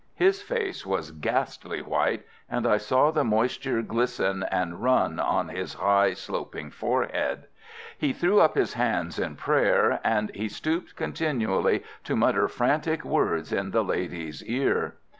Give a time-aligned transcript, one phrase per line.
[0.15, 5.75] His face was ghastly white, and I saw the moisture glisten and run on his
[5.75, 7.43] high, sloping forehead.
[7.99, 13.53] He threw up his hands in prayer, and he stooped continually to mutter frantic words
[13.53, 14.95] in the lady's ear.